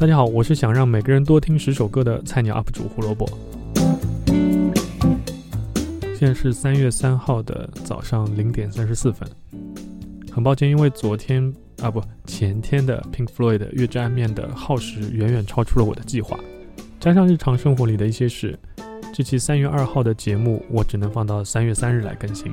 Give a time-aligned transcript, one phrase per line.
[0.00, 3.28] 大家好，我是想让每个人多听十首歌的菜鸟 UP 主胡萝卜。
[6.18, 9.28] 现在是三月三号的早上零点三十四分。
[10.32, 11.52] 很抱歉，因为昨天
[11.82, 16.40] 啊不前天的 Pink Floyd 的月之暗面的耗时远远超出了我的计划，
[16.98, 18.58] 加上日常生活里的一些事，
[19.12, 22.50] 这期三月二号的节目我只能放到三月三日来更新。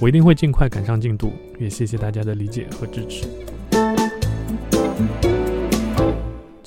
[0.00, 3.26] 我一定会尽快赶上进度，也谢谢大家的理解和支持。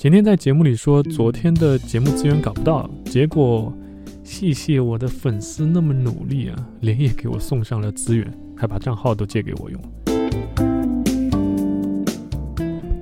[0.08, 3.70] 前天在节目里说昨天的节目资源搞不到，结果
[4.24, 8.26] 谢谢我的粉丝那么努力啊，连夜给我送上了资源，
[8.56, 9.78] 还把账号都借给我用。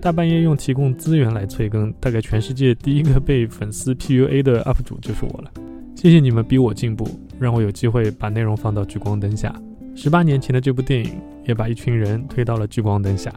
[0.00, 5.50] 大半夜用提供资源来催更，大概全世界第一个被粉丝 PUA 的 UP 主就是我了。
[5.94, 9.54] 谢谢你们逼我进步，让我有机会把内容放到聚光灯下。
[9.94, 11.12] 十八年前的这部电影
[11.46, 13.32] 也把一群人推到了聚光灯下。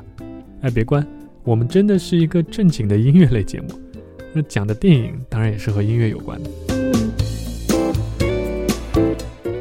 [0.61, 1.05] 哎，别关，
[1.49, 3.69] 我们真的是一个正经的音乐类节目，
[4.33, 6.49] 那讲的电影当然也是和音乐有关的。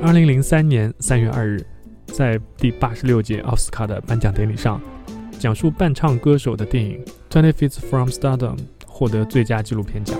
[0.02, 1.64] 二零零三年三月二日，
[2.08, 4.78] 在第八十六届奥斯卡的颁奖典礼上，
[5.38, 7.02] 讲述伴唱歌手的电影
[7.34, 10.14] 《Twenty Feet From Stardom》获得最佳纪录片奖。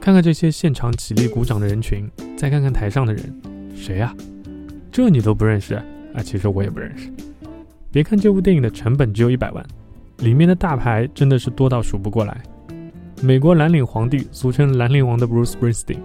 [0.00, 3.34] 看看这些现场起立鼓掌的人群，再看看台上的人，
[3.74, 4.14] 谁呀？
[4.92, 5.84] 这你都不认识啊？
[6.22, 7.10] 其实我也不认识。
[7.90, 9.66] 别看这部电影的成本只有一百万，
[10.18, 12.40] 里面的大牌真的是多到数不过来。
[13.22, 15.98] 美国蓝领皇帝，俗称蓝领王的 Bruce Springsteen，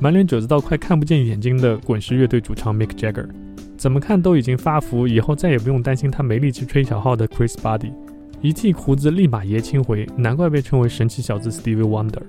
[0.00, 3.28] 满脸褶子到快看不见眼睛的滚石乐队主唱 Mick Jagger，
[3.76, 7.92] 怎么看都已经发福，以后再也不用担心他没力气吹小号的 Chris Buddy，
[8.40, 12.22] 一剃胡子立马爷青回，难怪被称为神奇小子 Stevie Wonder，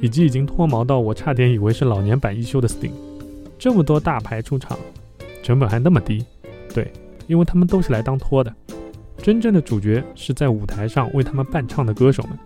[0.00, 2.92] 以及已经脱毛到我差点以为是老年版一休的 Sting，
[3.58, 4.78] 这么多大牌出场。
[5.42, 6.24] 成本还那么低，
[6.74, 6.92] 对，
[7.26, 8.54] 因为他们都是来当托的。
[9.22, 12.38] 真正的主角是在舞台上为他们伴唱的歌手们。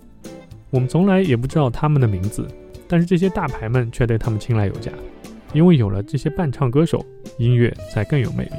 [0.70, 2.46] 我们从来也不知道他们的名字，
[2.88, 4.90] 但是这些大牌们却对他们青睐有加，
[5.52, 7.04] 因为有了这些伴唱歌手，
[7.38, 8.50] 音乐才更有魅力。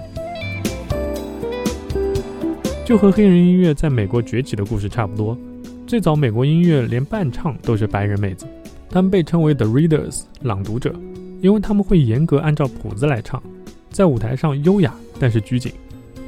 [2.85, 5.37] 就和黑人音乐在美国崛起的故事差不多。
[5.85, 8.45] 最早美国音乐连伴唱都是白人妹子，
[8.89, 10.95] 他们被称为 The Readers 朗读者，
[11.41, 13.43] 因为他们会严格按照谱子来唱。
[13.91, 15.71] 在舞台上优雅，但是拘谨，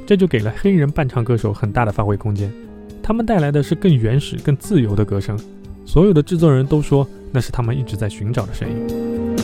[0.08, 2.50] 这就给了黑人伴唱歌手很大的发挥空间。
[3.02, 5.38] 他们带来的是更原始、更自由的歌声。
[5.84, 9.36] 所有的制作人都说，那是他们一直在寻找的声音。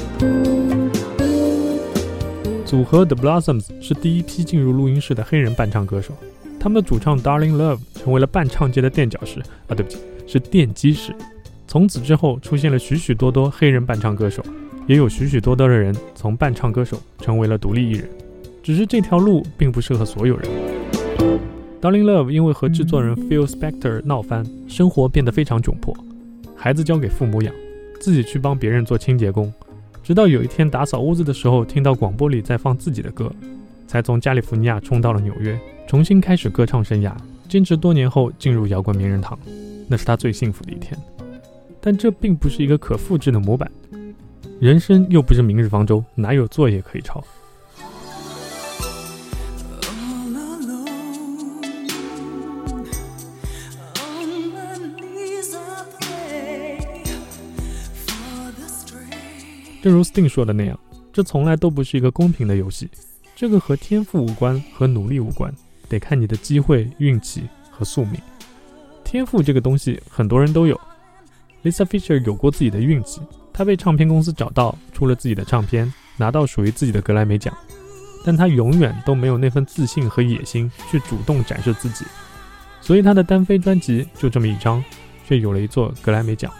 [2.64, 6.14] 组合 The Blossoms 是第一批进入录音室的黑人伴唱歌手。
[6.58, 11.14] 他们的主唱 Darling Love 成为了伴唱界的垫脚石啊，对不起，是奠基石。
[11.68, 14.42] 从此之后，出现了许许多多黑人伴唱歌手。
[14.86, 18.08] 也有许许多多的人从伴唱歌手成为了独立艺人，
[18.64, 20.48] 只是这条路并不适合所有人。
[21.82, 25.94] Darling Love 因为和制作人 Phil Spector 闹翻，生活变得非常窘迫，
[26.56, 27.54] 孩子交给父母养，
[28.00, 29.52] 自己去帮别人做清洁工。
[30.02, 33.30] 直到有一天打扫屋子的时候，听到广播里在放自己的歌，
[33.86, 37.12] 才从加利福尼亚冲到了纽约，重新开始歌唱生涯。
[37.46, 39.38] 坚持多年后进入摇滚名人堂，
[39.86, 40.98] 那是他最幸福的一天。
[41.82, 43.70] 但这并不是一个可复制的模板。
[44.58, 47.22] 人生又不是明日方舟，哪有作业可以抄？
[59.84, 60.80] 正如 Sting 说的那样，
[61.12, 62.88] 这从来都不是一个公平的游戏。
[63.36, 65.54] 这个和天赋无关，和努力无关，
[65.90, 68.18] 得看你的机会、运气和宿命。
[69.04, 70.80] 天赋这个东西，很多人都有。
[71.62, 73.20] Lisa Fischer 有过自己的运气。
[73.52, 77.54] 她被唱片公司找到，出了自己的唱片，拿到属于自己的格莱美奖，
[78.24, 82.06] 但她永远都没有那份自信和野心去主动展示自己，
[82.80, 84.82] 所以她的单飞专辑就这么一张，
[85.26, 86.50] 却有了一座格莱美奖。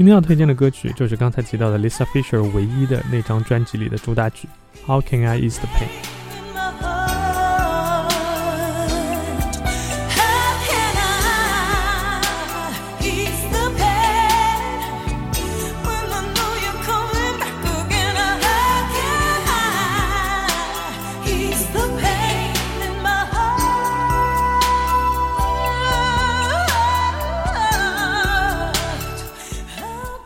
[0.00, 4.48] 今天要推荐的歌曲就是刚才提到的 Lisa Fisher 唯一的那张专辑里的主打曲
[4.86, 6.16] 《How Can I Ease the Pain》。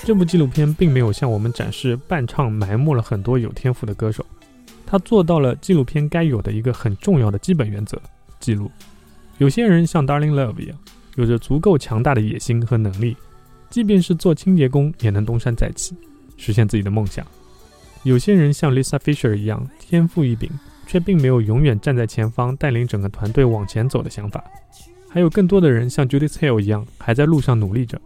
[0.04, 4.24] 这部纪录片并没有向我们展示伴唱埋没了很多有天赋的歌手，
[4.84, 7.98] 他做到了纪录片该有的一个很重要的基本原则：
[8.38, 8.70] 记录。
[9.38, 10.78] 有些人像 Darling Love 一样，
[11.16, 13.16] 有着足够强大的野心和能力，
[13.70, 15.96] 即便是做清洁工也能东山再起，
[16.36, 17.24] 实现自己的梦想；
[18.02, 20.50] 有些人像 Lisa Fisher 一样，天赋异禀，
[20.86, 24.38] 却并没有永远站在前方带领整个团队往前走的想法；
[25.08, 27.98] 还有更多的人像 Judith Hill 一样，还在路上努力着。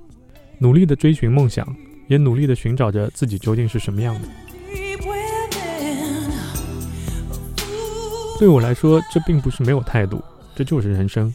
[0.60, 1.64] 努力的追寻梦想，
[2.08, 4.28] 也努力的寻找着自己究竟是什么样的。
[8.38, 10.22] 对我来说，这并不是没有态度，
[10.54, 11.32] 这就是人生。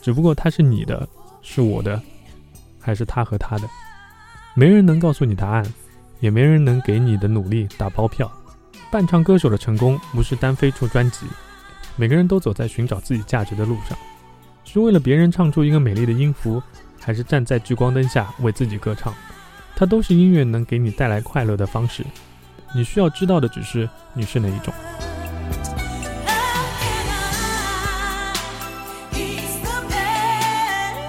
[0.00, 1.08] 只不过它是你的，
[1.42, 2.00] 是我的，
[2.80, 3.68] 还是他和他的？
[4.54, 5.64] 没人能告诉你答案，
[6.20, 8.30] 也没人能给你的努力打包票。
[8.90, 11.24] 伴唱歌手的成功不是单飞出专辑，
[11.96, 13.96] 每个人都走在寻找自己价值的路上，
[14.64, 16.62] 是为了别人唱出一个美丽的音符，
[17.00, 19.14] 还是站在聚光灯下为自己歌唱，
[19.74, 22.04] 它都是音乐能给你带来快乐的方式。
[22.74, 24.72] 你需要知道的只是你是哪一种。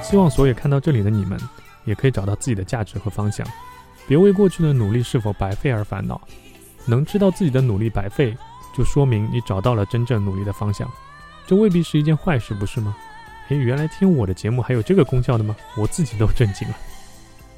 [0.01, 1.39] 希望所有看到这里的你们，
[1.85, 3.47] 也可以找到自己的价值和方向，
[4.07, 6.21] 别为过去的努力是否白费而烦恼。
[6.85, 8.35] 能知道自己的努力白费，
[8.77, 10.87] 就说明你找到了真正努力的方向，
[11.47, 12.95] 这未必是一件坏事，不是吗？
[13.47, 15.55] 诶，原来听我的节目还有这个功效的吗？
[15.77, 16.75] 我自己都震惊了。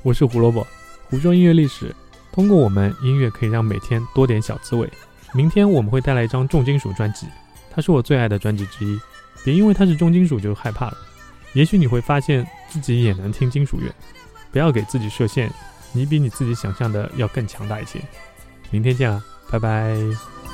[0.02, 0.66] 我是胡萝卜，
[1.10, 1.96] 湖州音乐历史，
[2.32, 4.90] 通过我们音乐可以让每天多点小滋味。
[5.34, 7.28] 明天我们会带来一张重金属专辑，
[7.72, 9.00] 它是我最爱的专辑之一。
[9.44, 10.98] 别因为它是重金属就害怕了，
[11.54, 13.94] 也许你会发现自己也能听金属乐。
[14.52, 15.52] 不要给自己设限，
[15.92, 18.00] 你比你自己想象的要更强大一些。
[18.72, 20.45] 明天见了，拜拜。